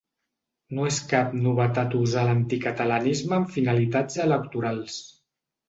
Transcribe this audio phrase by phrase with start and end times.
[0.77, 5.01] No és cap novetat usar l’anticatalanisme amb finalitats electorals.